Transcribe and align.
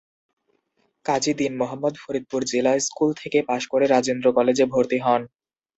কাজী 1.05 1.31
দীন 1.33 1.53
মোহাম্মদ 1.57 1.95
ফরিদপুর 1.97 2.41
জেলা 2.51 2.73
স্কুল 2.79 3.09
থেকে 3.13 3.39
পাস 3.49 3.63
করে 3.67 3.85
রাজেন্দ্র 3.87 4.27
কলেজে 4.37 4.65
ভর্তি 4.65 4.97
হন। 4.99 5.21